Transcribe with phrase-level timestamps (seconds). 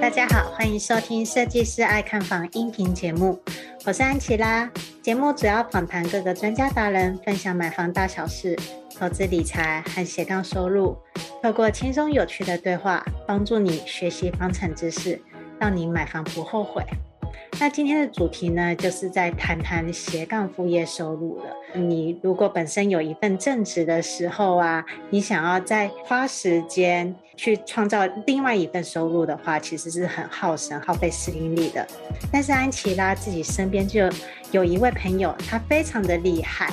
[0.00, 3.40] 大家好，欢迎收听《设计师爱看房》音频节目，
[3.86, 4.70] 我是安琪拉。
[5.02, 8.56] 节目主要访谈各个专家达人，分享买房大小事、
[8.98, 10.96] 投资理财和斜杠收入，
[11.42, 15.20] 透过轻松有趣的对话，帮助你学习房产知识，
[15.58, 16.84] 让你买房不后悔。
[17.60, 21.44] 那今天的主题呢，就是在谈谈斜杠副业收入了。
[21.74, 31.86] 你如果本身有一份正职的时候啊，你想要再花时间去创造另外一份收入的话，其实是很耗神、耗费心力的。
[32.30, 34.10] 但是安琪拉自己身边就
[34.50, 36.68] 有一位朋友，他非常的厉害，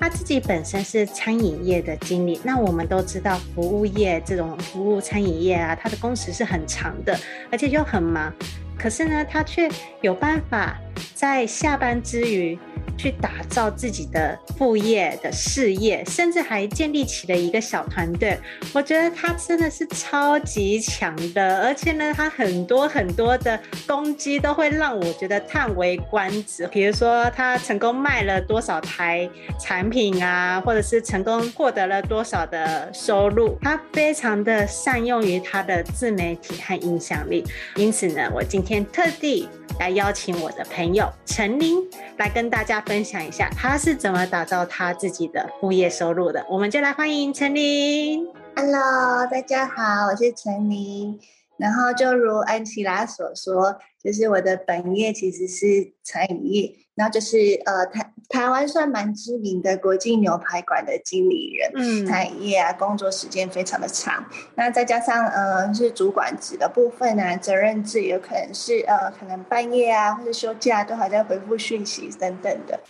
[0.00, 2.40] 他自己本身是餐饮业的经理。
[2.42, 7.18] 那我们都知道，服务业这种服务餐饮业啊，它的工时是很长的，
[7.52, 8.32] 而且又很忙。
[8.78, 9.68] 可是呢，他却
[10.02, 10.78] 有办法
[11.14, 12.58] 在下班之余
[12.96, 18.38] 去打造自己的副业的事业，甚至还建立起了一个小团队。
[18.72, 26.66] 我觉得他真的是超级强的，而且呢，他很多很多的功绩都会让我觉得叹为观止。
[26.68, 29.28] 比如说，他成功卖了多少台
[29.60, 37.44] 产品啊，或者是成功获得了多少的收入，他非常的善用于他的自媒体和影响力。
[37.76, 39.48] 因此呢，我今天特地
[39.78, 41.78] 来邀请我的朋友陈琳
[42.18, 46.44] 来跟大家分享一下，他是怎么打造他自己的副业收入的。
[46.48, 48.26] 我们就来欢迎陈琳。
[48.54, 51.18] Hello，大家好，我是陈琳。
[51.56, 72.80] 然后就如安琪拉所说，就是我的本业其实是餐饮业，然后就是呃他台湾算蛮知名的国际牛排馆的经理人，嗯，餐饮业啊，工作时间非常的长，那再加上呃是主管职的部分啊，责任制有可能是呃可能半夜啊或者休假都还在回复讯息等等的。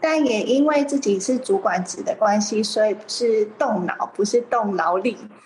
[0.00, 5.16] 但也因为自己是主管职的关系，所以是动脑，不是动劳力。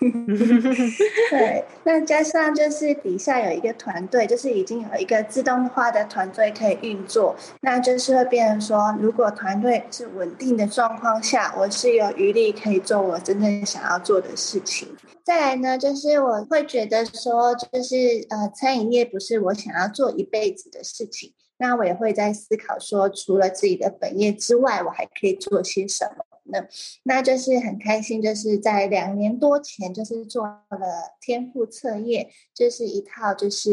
[1.31, 14.87] 对，那加上就是底下有一个团队，就是已经有一个自动化的团队可以运作，那就是会变成说，如果团队是稳定的状况下，我是有余力可以做我真正想要做的事情。
[15.23, 17.95] 再来呢，就是我会觉得说，就是
[18.29, 21.33] 呃，餐饮业不是我想要做一辈子的事情。
[21.59, 26.65] 那我也会在思考说，除了自己的本业之外，我还可以做些什么呢？
[27.03, 30.57] 那就是很开心，就是在两年多前，就是做了
[31.19, 33.69] 天赋测验，就是一套就是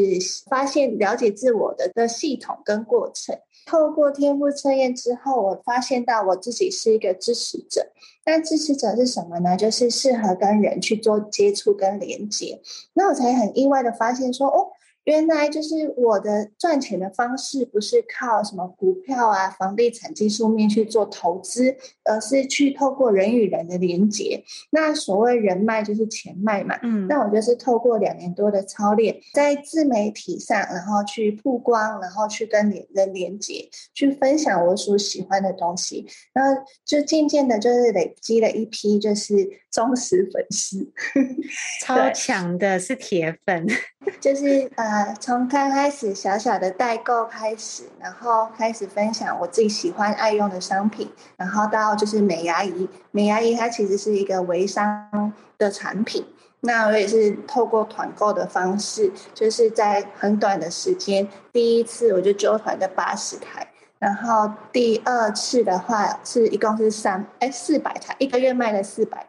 [0.51, 3.39] 发现了解自我的的系统跟过程。
[3.67, 7.93] 透过天赋测验之后，我发现到我自己是一个支持者。
[8.25, 9.57] 那支持者是什么呢？
[9.57, 12.61] 就是适合跟人去做接触跟连接。
[12.95, 14.73] 那我才很意外的发现说，哦。
[15.07, 24.43] 原来就是我的赚钱的方式，不是靠什么股票啊、房地产技术面去做投资，而是去透过人与人的连接。
[24.71, 26.77] 那所谓人脉就是钱脉嘛。
[26.83, 40.93] 嗯，那我就是透过两年多的操练，在自媒体上，然后去曝光，然后去跟人连接，去分享我所喜欢的东西，然后就渐渐的，就是累积了一批就是忠实粉丝，
[41.87, 43.65] 超强的是铁粉，
[44.21, 44.96] 就是呃。
[45.21, 56.25] 从刚开始小小的代购开始，然后开始分享我自己喜欢爱用的商品，然后到就是美牙仪，美牙仪它其实是一个微商的产品。
[56.61, 63.69] 那我也是透过团购的方式，就是在很短的时间，第一次我就揪团的八十台，
[63.99, 69.27] 然后第二次的话是一共是三哎四百台，一个月卖了四百。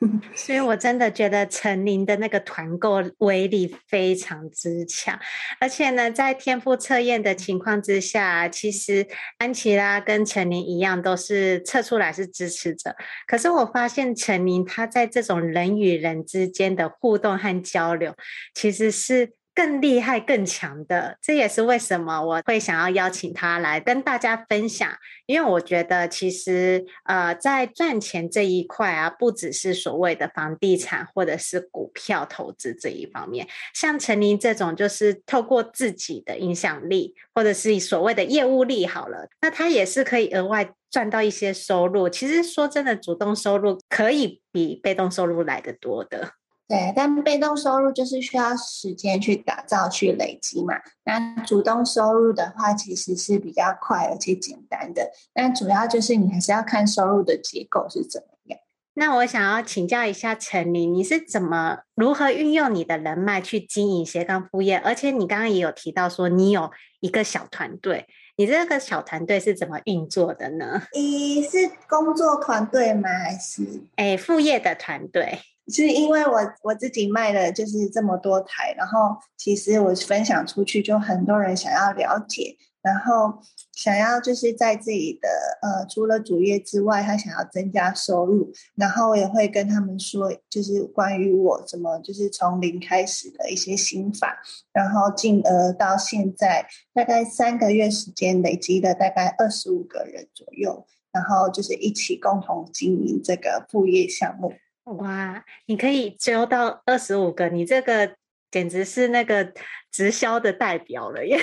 [0.34, 5.18] 所以，我真的觉得陈琳的那个团购威力非常之强，
[5.60, 9.06] 而且呢，在天赋测验的情况之下，其实
[9.36, 12.96] 安琪拉跟陈琳一样，都是测出来是支持者。
[13.26, 18.14] 可是我发现陈琳她在这种人与人之间的互动和交流，
[18.54, 19.34] 其实是。
[19.60, 24.90] 更厉害、更强的，这也是为什么我会想要邀请他来跟大家分享。
[25.26, 33.46] 因为我觉得，其实呃，在赚钱这一块啊，不只是所谓的房地产或者是股票投资这一方面。
[33.74, 42.08] 像陈琳这种，就是透过自己的影响力，或者是所谓的业务力好了，那他也是可以额外赚到一些收入。
[42.08, 46.32] 其实说真的，主动收入可以比被动收入来得多的。
[46.70, 50.74] 对，但被动收入就是需要时间去打造、去累积嘛。
[51.04, 55.10] 那主动收入的话，其实是比较快而且简单的。
[55.34, 58.60] 但主要就是你还是要看收入的结构是怎么样。
[58.94, 64.78] 那我想要请教一下陈琳，你是怎么如何运用你的人脉去经营斜杠副业？
[64.78, 66.70] 而且你刚刚也有提到说，你有
[67.00, 68.06] 一个小团队。
[68.36, 70.82] 你这个小团队是怎么运作的呢？
[70.94, 73.08] 你是工作团队吗？
[73.08, 75.40] 还是哎副业的团队？
[75.70, 82.56] 是因为我我自己卖了就是这么多台，然后其实我分享出去，就很多人想要了解。
[82.82, 83.38] 然后
[83.74, 85.28] 想要就是在自己的
[85.60, 88.50] 呃，除了主业之外，他想要增加收入。
[88.74, 94.38] 然后我也会跟他们说，就是关于我怎么就是从零开始的一些心法。
[94.72, 100.86] 然后进而到现在大概三个月时间，累积了大概二十五个人左右。
[101.12, 104.54] 然后就是一起共同经营这个副业项目。
[104.84, 108.14] 哇，你可以揪到二十五个，你这个
[108.50, 109.52] 简直是那个。
[109.92, 111.36] 直销的代表了耶！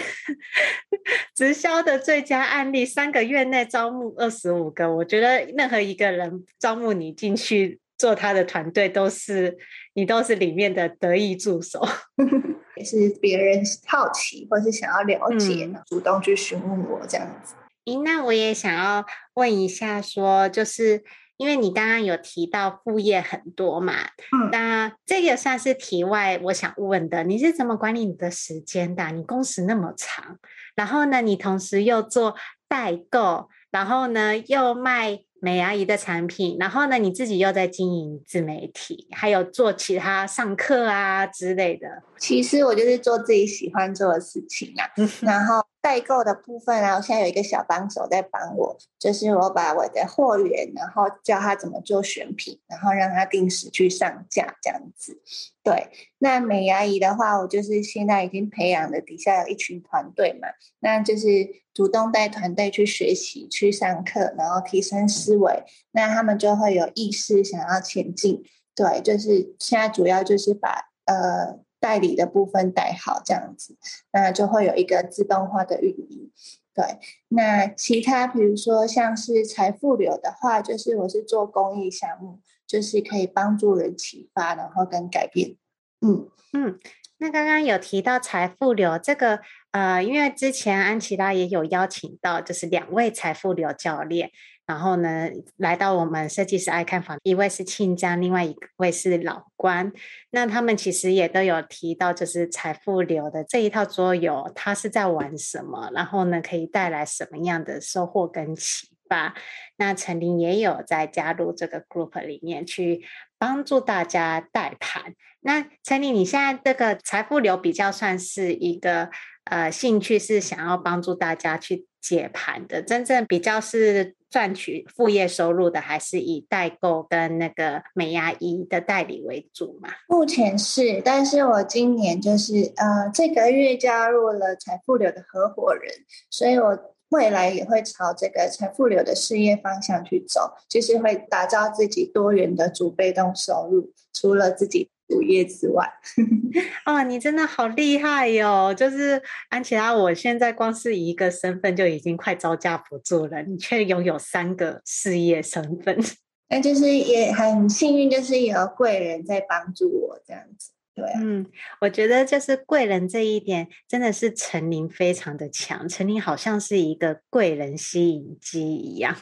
[1.36, 4.90] 直销的最佳案例，三个月内招募二十五个。
[4.90, 9.58] 我觉得任何一个人招募你进去做他的团队，都是
[9.96, 11.86] 你都是里面的得意助手。
[12.78, 17.54] 也是别人好奇或是想要了解，嗯、主动去询问我这样子。
[17.84, 21.04] 咦，那我也想要问一下，说就是。
[21.38, 29.06] 因为你刚刚有提到副业很多嘛，嗯，那这个算是题外，我想问的，你是怎么管理你的时间的？
[29.12, 30.38] 你工时那么长，
[30.76, 32.36] 然后呢，你同时又做
[32.68, 42.04] 代购，然后呢又卖美牙姨的产品，然后呢你自己又在经营自媒体，还有做其他上课啊之类的。
[42.18, 44.84] 其实我就是做自己喜欢做的事情啊，
[45.22, 45.66] 然后。
[45.80, 55.22] 代购的部分啊，我现在有一个小帮手在帮我，就是我把我的货源，然后教他怎么做选品，然后让他定时去上架这样子。
[55.64, 55.88] 对，
[56.18, 60.50] 那美牙仪的话，我就是现在已经培养了底下有一群团队嘛，
[60.80, 61.28] 那就是
[61.78, 68.44] 主动带团队去学习、去上课，然后提升思维，那他们就会有意识想要前进。
[68.74, 71.60] 对，就是现在主要就是把呃。
[71.80, 73.78] 代理的部分带好，这样子，
[74.12, 76.32] 那就会有一个自动化的运营。
[76.74, 76.98] 对，
[77.28, 85.56] 那其他比如说像是财富流的话，就是我是做公益项目，就是可以帮助人启发，然后跟改变。
[86.02, 86.80] 嗯嗯，
[87.20, 89.42] 那刚刚有提到财富流这个，
[89.78, 94.32] 呃，因为之前安琪拉也有邀请到，就是两位财富流教练。
[94.66, 99.94] 然后呢，来到我们设计师爱看房，一位是庆江，另外一位是老关。
[100.32, 105.92] 那他们其实也都有提到，就是财富流的这一套桌游，它是在玩什么？
[105.94, 109.36] 然后呢，可以带来什么样的收获跟启发？
[109.78, 113.06] 那陈琳也有在加入这个 group 里面去
[113.38, 115.14] 帮助大家带盘。
[115.42, 119.12] 那陈琳，你现在这个财富流比较算是一个
[119.50, 124.16] 呃兴趣，是想要帮助大家去解盘的，真正比较是。
[124.30, 129.88] 赚取副业收入的，还是以代购跟那个美牙仪的代理为主嘛？
[130.10, 135.90] 目前是，但是我今年就是呃这个月加入了财富流的合伙人，
[136.30, 136.78] 所以我
[137.08, 144.90] 未来也会朝这个财富流的事业方向去走，就是会打造自己多元的主被动收入，除了自己。
[145.08, 145.90] 主业之外，
[146.86, 148.74] 哦，你真的好厉害哟、哦！
[148.74, 155.98] 就是安琪拉，我现在光是一个身份就已经快招架不住了，你却拥有三个事业身份，
[156.50, 160.72] 那就是也很幸运，就是有贵人在帮助我这样子。
[160.94, 161.46] 对、啊，嗯，
[161.80, 169.16] 我觉得就是贵人这一点真的是陈琳非常的强，陈琳好像是一个贵人吸引机一样。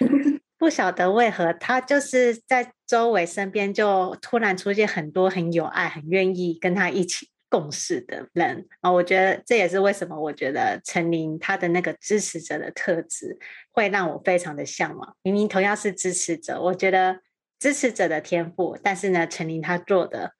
[0.58, 8.90] 不晓得为何，他就是在周围身边就突然出现很多很有爱、很愿意跟他一起共事的人啊！
[8.90, 13.38] 我觉得这也是为什么我觉得陈琳他的那个支持者的特质
[13.70, 15.16] 会让我非常的向往。
[15.22, 17.20] 明明同样是支持者，我觉得
[17.58, 20.32] 支持者的天赋，但是呢，陈琳他做的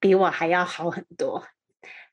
[0.00, 1.46] 比我还要好很多。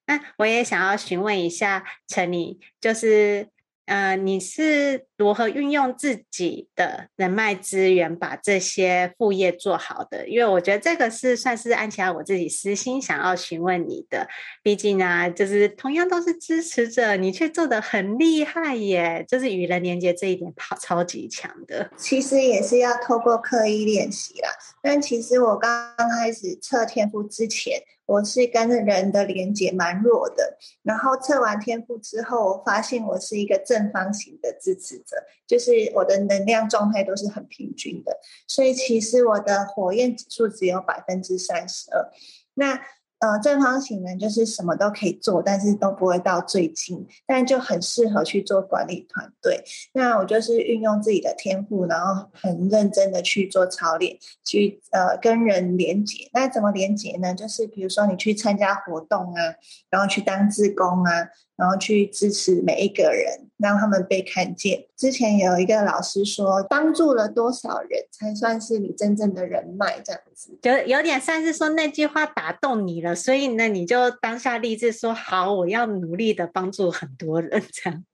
[0.05, 3.47] 那我也想要询问一下陈琳，就是。
[3.87, 10.27] 呃，你是如何运用自己的人脉资源把这些副业做好的？
[10.27, 14.27] 因为我觉得这个是算是安琪拉我自己私心想要询问你的。
[14.61, 21.89] 毕竟啊，就是同样都是支持者，你却做得很厉害耶，就是与人连接这一点超超级强的。
[21.97, 24.49] 其实也是要透过刻意练习啦。
[24.83, 27.81] 但其实我刚刚开始测天赋之前。
[28.07, 35.03] 我是跟人的连接蛮弱的，然后测完天赋之后，我发现我是一个正方形的支持
[35.47, 42.09] 就是我的能量状态都是很平均的，所以其实我的火焰指数只有百分之三十二。
[42.55, 42.79] 那
[43.19, 49.63] 呃，正方形呢，就是什么都可以做，但是都不会到最近，但就很适合去做管理团队。
[49.93, 56.29] 那我就是运用自己的天赋，然后很认真的去做操练，去呃跟人连接。
[56.31, 57.33] 那怎么连接呢？
[57.33, 59.41] 就是比如说你去参加活动啊，
[59.89, 64.85] 然后去当志工啊，然后去支持每一个人，让他们被看见。
[64.95, 69.99] 之前有一个老师说，帮助了多少人才算是你真正的人脉？
[70.01, 78.05] 这样子，就有点像是说那句话打动你了，所以呢，你就当下立志说好，我要努力的帮助很多人，这样。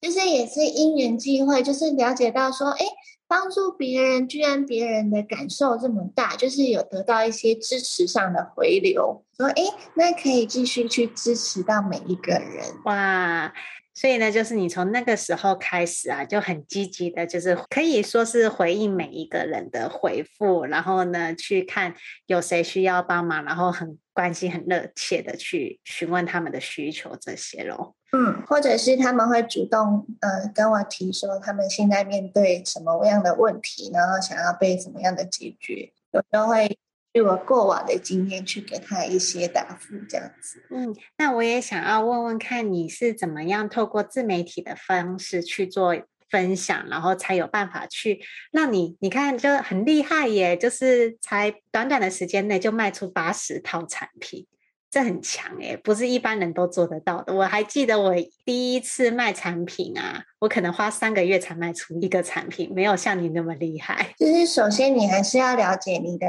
[0.00, 2.84] 就是也是因缘际会，就是了解到说，哎。
[3.30, 9.62] 帮助别人，居然别人的感受这么大，就是有得到一些支持上的回流，说哎，
[9.94, 13.52] 那可以继续去支持到每一个人哇！
[13.94, 21.94] 所以呢，就是你从那个时候开始啊，就很积极的，就是可以说是回应每一个人的回复，然后呢，去看
[22.26, 27.94] 有谁需要帮忙，然后很关心、很热切的去询问他们的需求这些咯。
[28.12, 36.78] 嗯，或者是他们会主动呃跟我提说他们现在面对什么样的问题，然后想要被怎么样的解决，有时候会
[37.12, 40.62] 据我过往的经验去给他一些答复，这样子。
[40.70, 45.94] 嗯，那我也想要问问看你是怎么样透过自媒体的方式去做
[46.28, 48.20] 分享，然后才有办法去
[48.52, 54.46] 让你你看就很厉害耶，就是才短短的时间内就卖出八十套产品。
[54.90, 57.32] 这很强诶，不是一般人都做得到的。
[57.32, 58.12] 我还记得我
[58.44, 64.14] 第一次卖产品啊，我可能花三个月才卖出一个产品，没有像你那么厉害。
[64.18, 66.26] 就是首先你还是要了解你的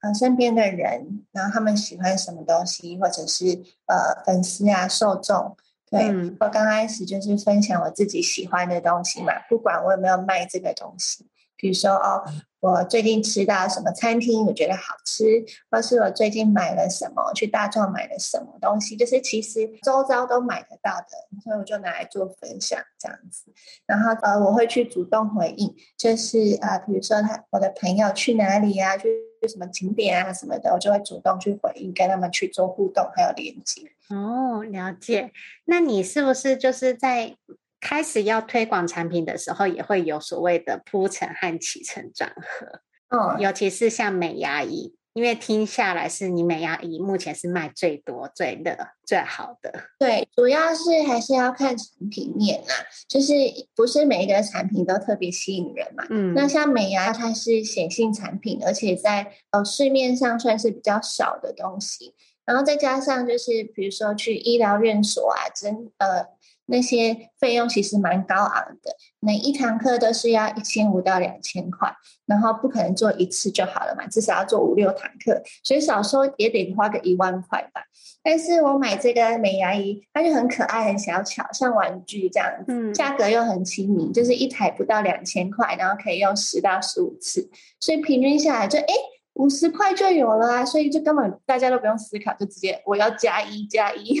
[0.00, 3.46] 呃身边的人，然后他们喜欢什么东西，或者是
[3.86, 5.56] 呃粉丝啊受众。
[5.90, 11.26] 对，嗯，我刚开始就是分享我自己喜欢的东西嘛，不管我有没有卖这个东西。
[11.64, 12.22] 比如说哦，
[12.60, 15.24] 我最近吃到什么餐厅，我觉得好吃，
[15.70, 23.50] 或是我最近买了什么，去大壮买了什么东西，就是其实周遭都买得到的，所以我就拿来做分享这样子。
[23.86, 29.08] 然后呃，我会去主动回应，就是啊、呃，比如说他我的朋友去哪里呀、啊，去
[29.48, 33.90] 什么景点啊什么的，我就会主动去回应，跟他们去做互动还有连接。
[34.10, 35.32] 哦，了解。
[35.64, 37.38] 那你是不是就是在？
[37.84, 42.80] 开始要推广产品的时候，也会有所谓的铺陈和起承转合。
[43.10, 48.74] 嗯，尤其是像美牙仪，因为听下来是你美牙仪目前是卖最多、最热、
[49.06, 49.70] 最好的。
[49.98, 52.72] 对，主要是还是要看产品面啊，
[53.06, 53.34] 就是
[53.76, 56.06] 不是每一个产品都特别吸引人嘛。
[56.08, 62.14] 嗯，那像美牙，它是显性产品，而且在呃市面上算是比较少的东西。
[62.46, 66.33] 然后再加上就是比如说去医疗院所啊，真呃。
[66.66, 71.94] 那些费用其实蛮高昂的，每一堂课都是要一千五到两千块，
[72.26, 77.82] 然后不可能做一次就好了嘛，至少要做五六堂课，所以少说也得花个一万块吧。
[78.22, 88.86] 但是我买这个美牙仪，它就很可爱、很小巧，像玩具这样子，嗯，价格又很亲民，就是一台不到两千块，然后可以用十到十五次，所以平均下来就哎
[89.34, 94.18] 五十块就有了啊，所以就根本大家都不用思考，就直接我要加一加一。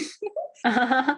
[0.70, 1.16] 哈哈哈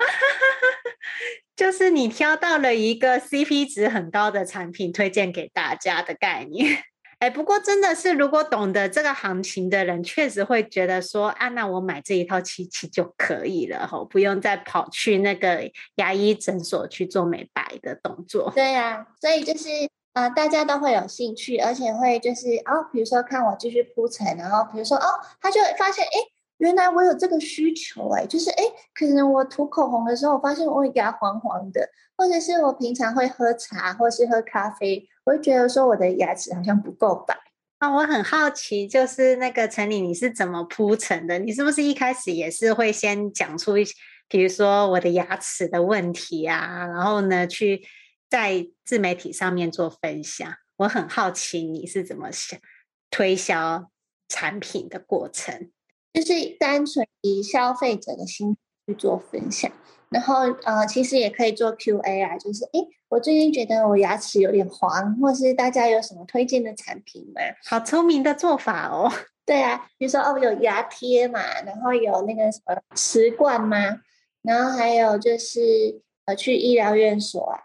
[1.54, 6.84] 就是你挑到了一个 CP 值很高的产品，推荐给大家的概念。
[7.18, 18.52] 哎，不过真的是，如果懂得这个行情的人，确实会觉得说，啊，那我买这一套机器就可以了，吼，不用再跑去那个牙医诊所去做美白的动作。
[18.54, 19.70] 对呀、啊，所以就是
[20.12, 25.06] 呃，大家都会有兴趣，而且会就是哦，比如说看我继续铺陈，然后比如说哦，
[25.40, 26.35] 他就发现，哎。
[26.58, 28.62] 原来我有这个需求哎，就是哎，
[28.94, 37.36] 可能我涂口红的时候，我发现我牙黄黄的，或者是我平常会喝茶或是喝咖啡，我会觉得说我的牙齿好像不够白
[37.78, 37.94] 啊。
[37.94, 41.38] 我很好奇，就是那个陈理，你是怎么铺陈的？
[41.38, 43.92] 你是不是一开始也是会先讲出一些，
[44.28, 47.82] 比如说我的牙齿的问题啊，然后呢，去
[48.30, 50.50] 在自媒体上面做分享？
[50.78, 52.58] 我很好奇你是怎么想
[53.10, 53.90] 推销
[54.28, 55.70] 产品的过程。
[56.16, 58.56] 就是单纯以消费者的心
[58.86, 59.70] 去做分享，
[60.08, 62.80] 然后呃，其实也可以做 Q&A 啊，就是哎，
[63.10, 67.42] 我最近觉得我牙齿有点黄，或是大家有什么推荐的产品吗？
[67.68, 69.12] 好聪明的做法哦。
[69.44, 73.76] 对啊，比如说哦，有牙贴嘛，然后有那个什么瓷冠嘛，
[74.40, 77.60] 然后还有就是呃，去医疗院所啊，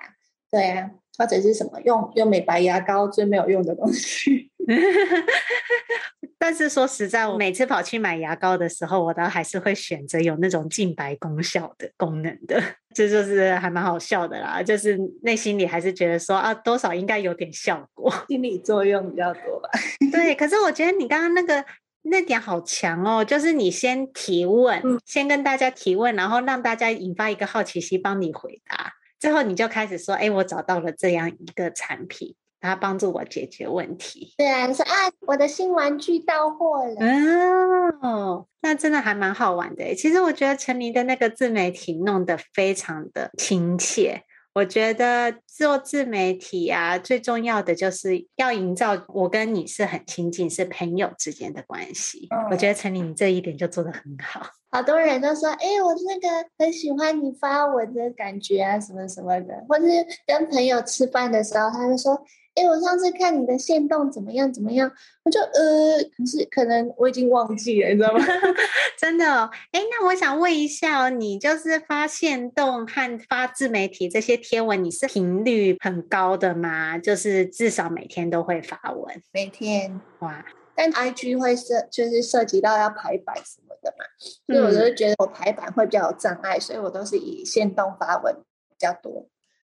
[0.51, 4.51] 对啊，或者是什么用用美白牙膏最没有用的东西。
[6.43, 12.59] 但是说实在，我每次跑去买牙膏的时候，我倒还是会选择有那种净白功效的功能的，
[12.95, 14.59] 这就是还蛮好笑的啦。
[14.63, 19.69] 就是内心里还是觉得说啊，多少应该有点效果，心理作用比较多吧。
[20.11, 21.63] 对，可是我觉得你刚刚那个
[22.01, 32.33] 那点好强哦，就是你先提问，嗯、先跟大家提问，然后让大家引发一个好奇心，帮你回答，最后你就开始说，哎，我找到了这样一个产品。
[32.61, 34.33] 他帮助我解决问题。
[34.37, 36.95] 对啊，你说啊，我的新玩具到货了。
[38.01, 39.95] 哦，那真的还蛮好玩的。
[39.95, 44.21] 其实我觉得陈琳的那个自媒体弄得非常的亲切。
[44.53, 52.27] 我觉得做自媒体啊，最重要的就是要营造我跟你是很亲近，是朋友之间的关系。
[52.29, 54.45] 嗯、我觉得陈琳你这一点就做得很好。
[54.69, 59.85] 好多人都说，哎、欸，我那个很喜欢你发文的感觉啊，什么什么的，或是
[60.27, 62.21] 跟朋友吃饭的时候，他就说。
[62.53, 64.51] 哎，我上次看你的线动怎么样？
[64.51, 64.91] 怎么样？
[65.23, 68.25] 我就呃，可是可能我已经忘记了，你知道吗？
[68.99, 69.49] 真的哦。
[69.71, 76.97] 哎，那我想问一下哦，你就是发限动和发自媒体这些贴文，你是频率很高的吗？
[76.99, 79.21] 就是至少每天都会发文？
[79.31, 84.05] 每天哇，但 IG 会涉就是涉及到要排版什么的嘛，
[84.45, 89.25] 所以我就觉得我排版会比较有障碍，所以我都是以线动发文比较多。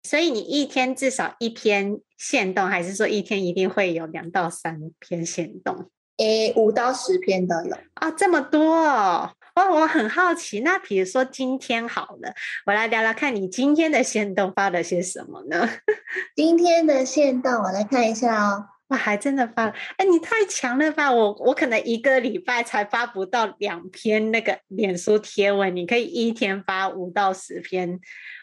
[0.02, 5.90] 所以你一天至少一篇限动，还是说一天一定会有两到三篇限动？
[6.18, 9.30] 诶，五到十篇都有啊，这么多哦！
[9.54, 12.34] 哦，我很好奇，那比如说今天好了，
[12.66, 15.68] 我来聊聊看你今天的限动发了些什么呢？
[16.36, 21.10] 今天的限动我来看一下哦，哇，还真的发了，哎，你太强了吧！
[21.12, 28.00] 我我可能一个礼拜才发不到两篇那个脸书贴文，你可以一天发五到十篇。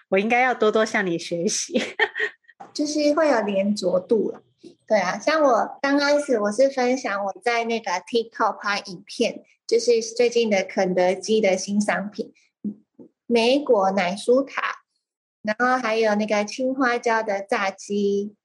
[0.09, 1.81] 我应该要多多向你学习，
[2.73, 4.41] 就是会有连着度了。
[4.87, 12.33] 对啊，像我刚开始我是分享我在那个 TikTok 拍影片，就是最近的肯德基的新商品——
[13.27, 14.81] 梅果奶酥塔，
[15.43, 18.35] 然后还有那个青花椒的炸鸡。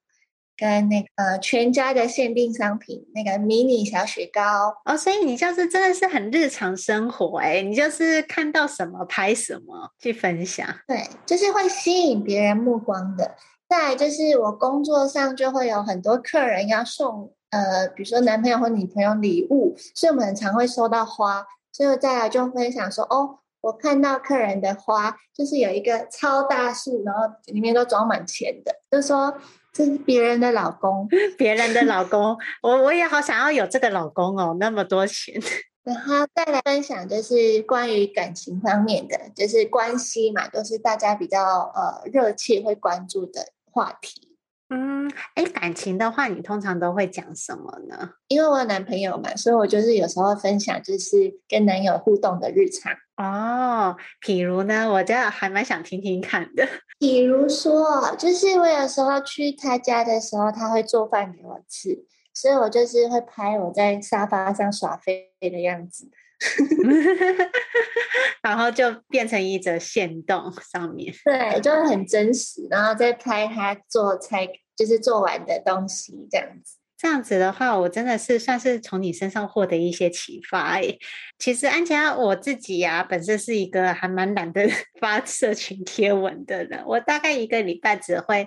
[0.57, 13.35] 跟那个全家的限定商品，那个迷你小雪糕哦，所以你就是真的是很日常生活哎，你就是看到什么拍什么去分享，对，就是会吸引别人目光的。
[13.69, 29.37] 再来就是我工作上就会有很多客人要送呃，比如说男朋友或女朋友礼物，所以我们很常会收到花，所以我再来就分享说哦，我看到客人的花就是有一个超大束，然后里面都装满钱的，就是说。
[29.75, 35.35] 这是别人的老公， 别人的老公，我我也好想要有这个老公哦，那么多钱。
[35.83, 41.39] 然后再来分享，就是关于感情方面的，就是关系嘛，都是大家比较
[41.75, 44.34] 呃热切会关注的话题。
[44.71, 48.11] 嗯，哎，感情的话，你通常都会讲什么呢？
[48.29, 52.93] 因为我有男朋友嘛，所以我就是有时候分享，就是跟男友互动的日常。
[53.17, 56.67] 哦，比如呢，我就还蛮想听听看的。
[56.99, 66.11] 比如说，就是我有时候去他家的时候，他会做饭给我吃，所以我就是会拍我在沙发上耍飞的样子，
[68.43, 71.13] 然后就变成一则线动上面。
[71.25, 76.77] 对，就会很真实，然后再拍他做菜，就是做完的东西这样子。
[76.97, 80.99] 这样子的话，我真的是算是从你身上获得一些启发诶。
[81.39, 84.69] 其实安琪拉我自己呀、啊，本身是一个还蛮懒得
[85.01, 88.47] 发社群贴文的人，我大概一个礼拜只会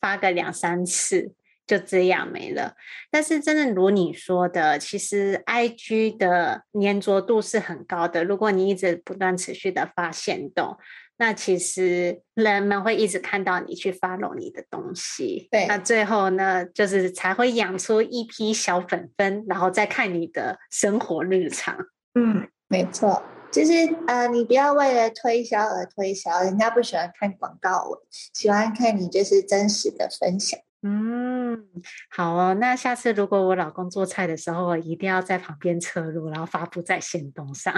[0.00, 1.32] 发个两三次，
[1.66, 2.74] 就这样没了。
[3.10, 10.76] 但是真的如你说的，其实 IG 的粘着度是很高的，如果你一直不断持续的发现动。
[11.16, 15.64] 那其实人们会一直看到你去 follow 你的东西，对。
[15.68, 21.78] 那最后呢，就是才会养出一批小粉粉，然后再看你的生活日常。
[22.18, 23.22] 嗯，没错，
[23.52, 23.72] 就是
[24.08, 30.58] 呃，你不要为了推销而推销，人家不喜欢看广告文，喜欢看你就是真实的分享。
[30.86, 31.66] 嗯，
[32.10, 32.52] 好哦。
[32.60, 37.74] 那下次如果我老公做菜的时候，我一定要在旁边侧录，然后发布在行动上。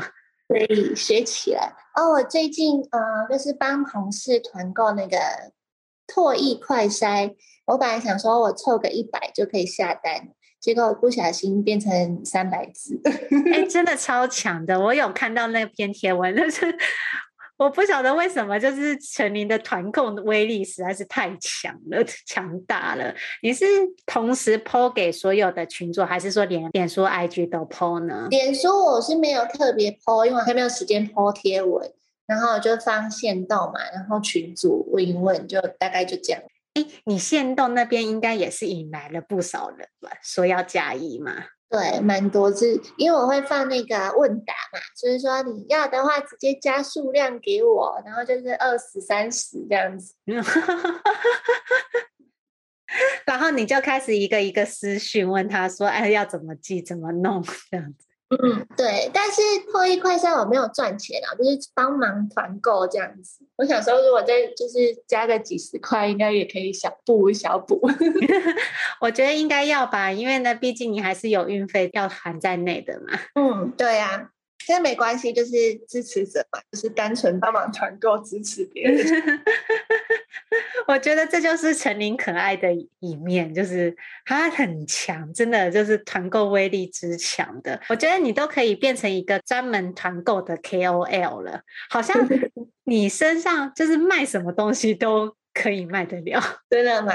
[0.49, 2.15] 可以学起来哦！
[2.15, 5.19] 我最近呃，就是帮同事团购那个
[6.07, 7.35] 唾液快筛，
[7.67, 10.29] 我本来想说我凑个一百就可以下单，
[10.61, 13.01] 结果不小心变成三百字。
[13.53, 14.81] 哎、欸，真的 超强的！
[14.81, 16.77] 我有看到那篇贴文，就是。
[17.57, 23.15] 我不晓得为什么，就是陈琳的团控威力实在是太强了， 强大了。
[23.43, 23.65] 你是
[24.05, 28.27] 同时 po 给所有的群组，还是说连脸书、IG 都 po 呢？
[28.31, 31.91] 脸书我是没有特别 po，因为我还没有时间 po 贴文，
[32.27, 36.43] 然后就放限动嘛，然后群组问一问，就大概就这样。
[36.75, 40.11] 哎，你限动那边应该也是引来了不少人吧？
[40.23, 41.33] 说要加一嘛。
[41.69, 50.15] 对，蛮多字，因为我会放那个问答嘛，所以说你要的话直接加数量给我，然后就是二十三十这样子，
[53.27, 58.06] 然后你就开始一个一个私讯问他说，哎，要怎么记，怎么弄这样子。
[58.29, 59.11] 嗯，对。
[59.15, 63.45] 但是破译快三我没有赚钱啊，就是帮忙团购这样子。
[63.57, 67.81] 我想说，如果再就是加个几十块，应该也可以小补小补。
[69.01, 73.19] 我觉得应该要吧，因为呢，毕竟你还是有运费要含在内的嘛。
[73.35, 74.36] 嗯，对呀、啊。
[74.65, 75.53] 其实没关系，就是
[75.89, 79.05] 支持者嘛，就是单纯帮忙团购支持别人。
[80.89, 87.81] 我觉得这就是陈琳可爱的一面，就是她很强，真的就是团购威力之强的。
[87.89, 92.17] 我觉得你都可以变成一个专门团购的 KOL 了，好像
[92.85, 96.41] 你身上就是卖什么东西都可以卖得了，
[96.71, 97.13] 真的吗？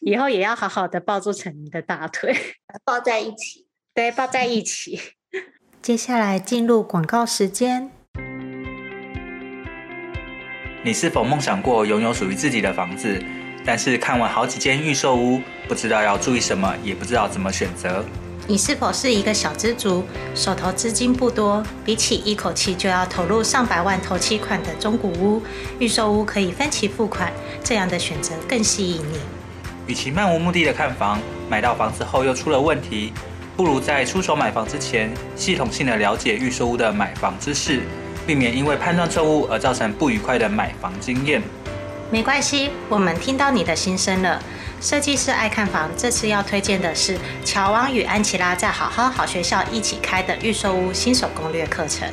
[0.00, 2.34] 以后也要好好的抱住陈琳的大腿，
[2.84, 4.98] 抱在一起，对，抱在一起。
[5.82, 7.90] 接下来进入广告时间。
[10.84, 13.20] 你是否梦想过拥有属于自己的房子？
[13.64, 18.04] 但是看完好几间预售屋，不知道要注意什么，也不知道怎么选择？
[18.46, 20.04] 你是否是一个小资族，
[20.36, 21.60] 手头资金不多？
[21.84, 25.42] 比起一口气就要投入上百万投期款的中古屋，
[25.80, 27.32] 预售屋可以分期付款，
[27.64, 29.18] 这样的选择更吸引你。
[29.88, 31.18] 与其漫无目的的看房，
[31.50, 33.12] 买到房子后又出了问题。
[33.56, 37.82] 不如在出手买房之前，系统性的了解预售屋的买房知识，
[38.26, 41.42] 避免因为判断错误而造成不愉快的买房经验。
[42.10, 44.42] 没关系，我们听到你的心声了。
[44.80, 52.08] 设计师爱看房，这次要推荐的是乔王与安琪拉在好好好学校一起开的预售屋新手攻略课程。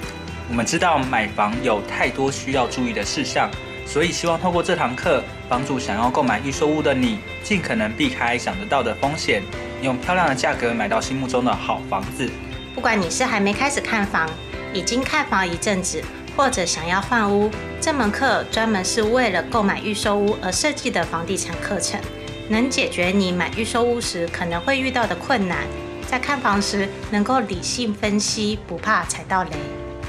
[0.48, 3.50] 我们知道买房有太多需要注意的事项，
[3.90, 9.42] 所以希望透过这堂课，帮助想要购买预售屋的你，尽可能避开想得到的风险。
[9.82, 12.30] 用漂亮的价格买到心目中的好房子。
[12.76, 14.30] 不管你是还没开始看房，
[14.76, 16.04] 已经看房一阵子，
[16.38, 17.50] 或者想要换屋，
[17.82, 22.00] 这门课专门是为了购买预售屋而设计的房地产课程，
[22.48, 25.66] 能解决你买预售屋时可能会遇到的困难，
[26.06, 29.50] 在看房时能够理性分析，不怕踩到雷。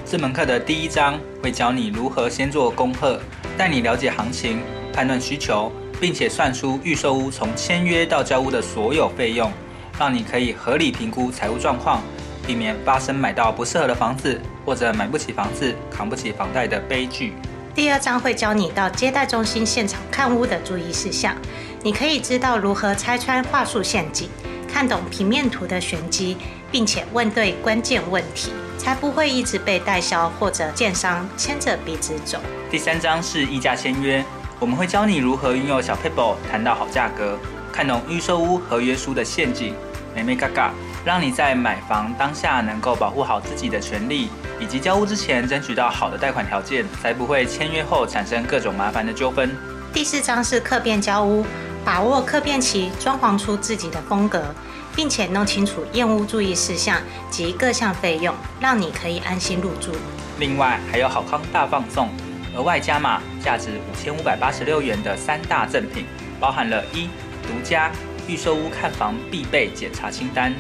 [0.04, 3.22] 这门课的第一章会教你如何先做功课，
[3.56, 4.60] 带你了解行情，
[4.92, 5.70] 判断需求。
[6.00, 9.52] 并且算出预售屋从签约到交屋的所有费用，
[9.98, 12.02] 让你可以合理评估财务状况，
[12.46, 17.34] 避免发生买到不适合的房子或者买不起房子、扛不起房贷的悲剧。
[17.74, 21.36] 第二章会教你到接待中心现场看屋的注意事项，
[21.82, 24.30] 你可以知道如何拆穿话术陷阱，
[24.72, 26.38] 看懂平面图的玄机，
[26.72, 32.38] 并且问对关键问题，才不会一直被代销或者建商牵着鼻子走。
[32.70, 34.24] 第三章是议价签约。
[34.58, 37.38] 我们会教你如何运用小 paper 谈到好价格，
[37.70, 39.74] 看懂预售屋合约书的陷阱，
[40.16, 40.72] 眉眉嘎嘎，
[41.04, 49.54] 让你在买房当下能够保护好自己的权利，以及交屋之前争取到好的贷款条件，才不会签约后产生各种麻烦的纠纷。
[49.92, 51.44] 第四章是客变交屋，
[51.84, 54.54] 把握客变期，装潢出自己的风格，
[54.94, 57.00] 并且弄清楚验屋注意事项
[57.31, 59.92] 及各项费用，让你可以安心入住。
[60.38, 62.09] 另外还有好康大放送。
[62.57, 66.05] 额外加码，价值五千五百八十六元的三大赠品，
[66.40, 67.09] 包含了：一、
[67.46, 67.92] 独家
[68.26, 70.50] 预售屋看房必备检查清单；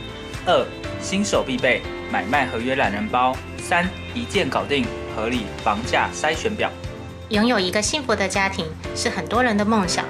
[0.46, 0.64] 二、
[1.02, 6.70] 新手必备买卖合约懒人包；三、一键搞定合理房价筛选表。
[7.30, 10.04] 拥有一个幸福的家庭是很多人的梦想。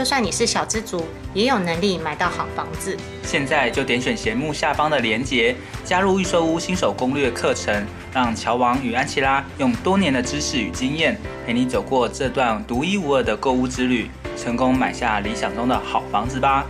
[0.00, 2.96] 就算你是小资族，也有能力买到好房子。
[3.22, 16.64] 现在就点选节目下方的链接，加入预售屋新手攻略课程，让乔王与安琪拉用多年的知识与经验，陪你走过这段独一无二的购物之旅，成功买下理想中的好房子吧。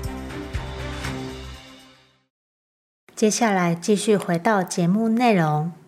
[3.15, 5.80] 接下来继续回到节目内容。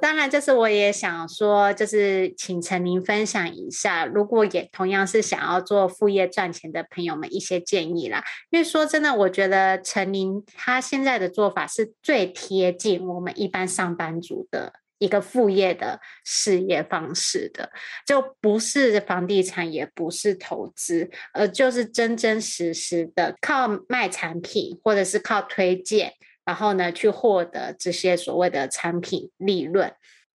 [0.00, 8.24] 当然，就是我也想说，就是请陈琳分享一下，如果也同样是想要做副业赚钱的朋友们一些建议啦。
[8.50, 17.70] 因为说真的，我觉得陈琳她现在的做法是最贴近我们一般上班族的一个副业的事业方式的，
[18.06, 26.12] 就不是房地产，也不是投资，而就是真真实实的靠卖产品，或者是靠推荐。
[26.48, 29.92] 然后呢，去获得这些所谓的产品利润，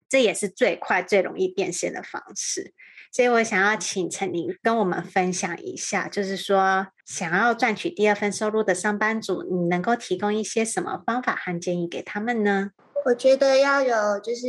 [0.08, 2.72] 这也是最快最容易变现的方式。
[3.10, 12.70] 所以我想要请陈宁跟我们分享一下，就是说想要赚取第二份收入的上班族，你能够提供一些什么方法和建议给他们呢？
[13.06, 14.46] 我觉得要有就是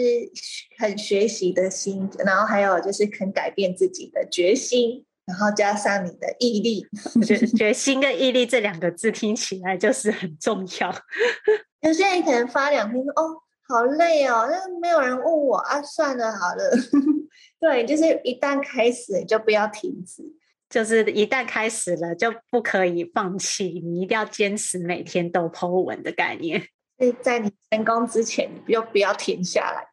[0.78, 5.04] 很学习的心，然后还有就是肯改变自己的决心。
[5.26, 6.86] 然后加上你的毅力，
[7.16, 10.96] 我 觉得决心跟毅力这两个字听起来就是很重要。
[11.82, 16.72] 有些人可能发两篇说：“哦，好累哦，那没有人问我啊，算了，好了。
[17.60, 20.24] ”对，就是一旦开始就不要停止，
[20.70, 26.62] 就是一旦开始了就不可以放弃，你一定要坚持每天都 po 文的概念。
[27.00, 29.88] 是在你成功之前，你就不要停下来。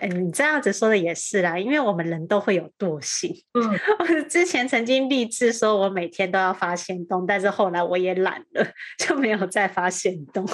[0.00, 3.30] 嗯，你这样子说的也是啦，因为我们人都会有惰性。
[3.52, 8.66] 嗯， 我之前曾经立志说我每天都要发现动，但是后来我也懒了，
[8.98, 10.48] 就没有再发现动。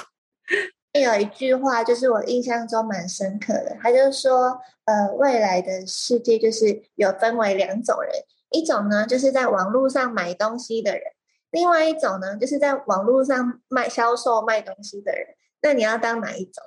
[0.93, 8.11] 有一句话就是我印象中蛮深刻的，他就是说，呃，未来的世界就是有分为两种人，
[8.51, 11.03] 一种呢就是在网络上买东西的人，
[11.51, 15.27] 另外一种呢就是在网络上卖销售卖东西的人。
[15.61, 16.63] 那你要当哪一种？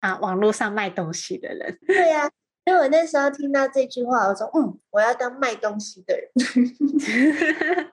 [0.00, 1.78] 啊，网络上卖东西的人。
[1.86, 2.30] 对呀、啊，
[2.64, 6.30] 所以我那时候听到这句话，我说，嗯，我要当卖东西的人。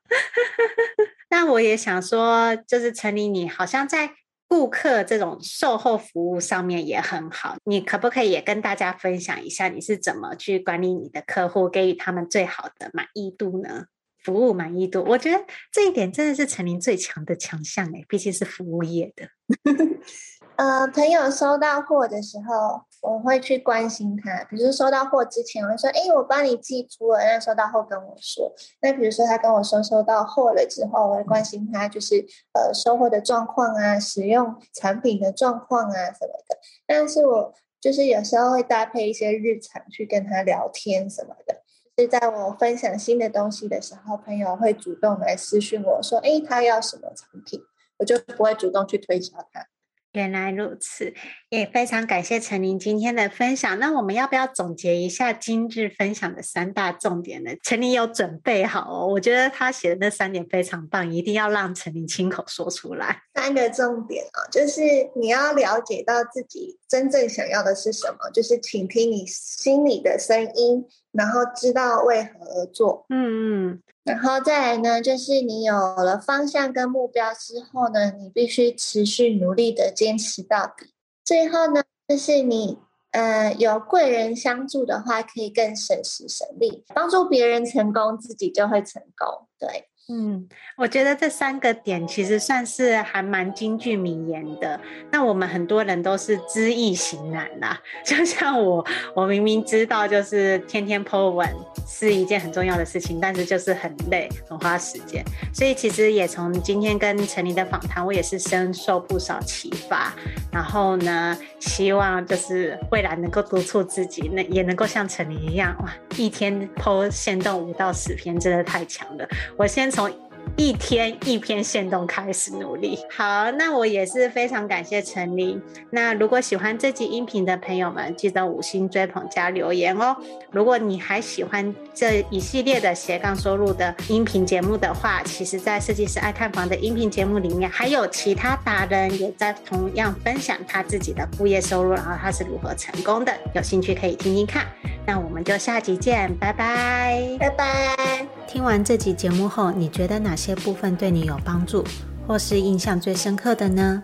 [1.30, 4.14] 那我也想说，就是陈琳，你好像在。
[4.46, 13.86] 顾客这种售后服务上面也很好，你可不可以也跟大家分享一下，你是怎么去管理你的客户，给予他们最好的满意度呢？
[14.24, 19.28] 服务满意度，我觉得这一点真的是陈琳最强的强项诶，毕竟是服务业的。
[20.56, 24.44] 呃，朋友收到货的时候，我会去关心他。
[24.44, 28.54] 比如收到货之前，我会说：“哎，我帮你寄出了。”那收到货跟我说。
[28.82, 36.58] 那比如说他跟我说收到货了之后，我会关心他，就是呃收货的状况啊，使用产品的状况啊什么的。
[36.86, 41.64] 但是我就是有时候会搭配一些日常去跟他聊天什么的。
[41.98, 47.60] 是在我分享新的东西的时候，朋友会主动来私讯我说：“哎，他要什么产品？”
[47.98, 49.68] 我就不会主动去推销他。
[50.14, 51.12] 原来如此，
[51.50, 53.80] 也非常感谢陈琳今天的分享。
[53.80, 57.50] 那我们要不要总结一下今日分享的三大重点呢？
[57.64, 63.24] 陈琳有准备好哦，我觉得他写的那三点非常棒，一定要让陈琳亲口说出来。
[63.34, 64.82] 三个重点啊，就是
[65.16, 73.04] 你要了解到自己真正想要的是什么，就是倾听你心里的声音，然后知道为何而做。
[73.10, 73.84] 嗯嗯。
[74.04, 80.94] 然后再来呢，就是你有了方向跟目标之后呢，你必须持续努力的坚持到底。
[81.24, 82.78] 最后呢，就是你
[83.12, 89.48] 呃有贵人相助的话，可以更省时省力，帮助别人成功，自己就会成功。
[89.58, 89.88] 对。
[90.10, 94.78] 嗯，我觉得这三个点其实算是还蛮金句名言的。
[95.10, 98.86] 那我们很多人都是知易行难啦， 就像我，
[99.16, 101.48] 我明明知道就是天天 po 文
[101.88, 105.24] 是一件很重要的事情，但是就是很累，很花时间。
[105.54, 110.14] 所以其实也从今天跟陈琳的访谈，我也是深受不少启发。
[110.52, 119.26] 然后呢，希望就是未来能够督促自己，那也能够像陈琳一样，哇，一天 po 限动五到十篇，真的太强了。
[119.56, 119.93] 我先。
[119.94, 120.12] 从
[120.56, 122.98] 一天一篇限动开始努力。
[123.16, 125.62] 好，那我也是非常感谢陈琳。
[125.92, 130.16] 那如果喜欢这集音频的朋友们，记得五星追捧加留言哦。
[130.52, 143.32] 如果你还喜欢这一系列的斜杠收入的音频节目的话，其实，在设计师爱看房的音频节目里面，还有其他达人也在同样分享他自己的副业收入，然后他是如何成功的。
[143.54, 144.66] 有兴趣可以听听看。
[145.06, 148.26] 那我们就下集见，拜拜，拜拜。
[148.48, 151.84] 听完这集节目后，你觉得哪些部分对你有帮助，
[152.26, 154.02] 或是印象最深刻的呢？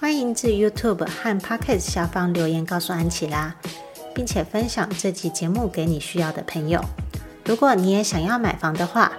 [0.00, 3.54] 欢迎至 YouTube 和 Podcast 下方留言告诉安琪拉，
[4.12, 6.84] 并且分享这集节目给你需要的朋友。
[7.44, 9.12] 如果你也想要买房的话，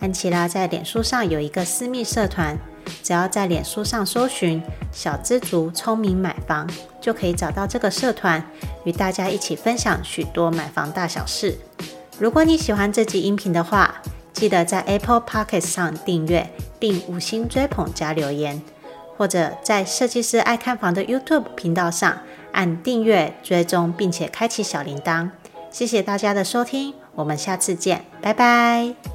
[0.00, 2.56] 安琪拉在脸书上有一个私密社团。
[3.02, 6.68] 只要在脸书上搜寻“小资族聪明买房”，
[7.00, 8.44] 就可以找到这个社团，
[8.84, 11.58] 与大家一起分享许多买房大小事。
[12.18, 18.62] 如果你喜欢这集音频的话，记得在 Apple Podcast 上订阅并五星追捧加留言，
[19.16, 22.18] 或者在设计师爱看房的 YouTube 频道上
[22.52, 25.30] 按订阅追踪，并且开启小铃铛。
[25.70, 29.11] 谢谢大家的收听，我们下次见，拜拜。